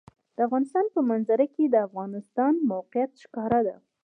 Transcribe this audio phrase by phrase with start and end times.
[0.35, 3.75] د افغانستان په منظره کې د افغانستان د موقعیت ښکاره ده.